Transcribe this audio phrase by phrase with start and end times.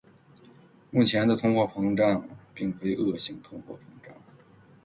[0.89, 4.15] 目前的通货膨胀并非恶性通货膨胀。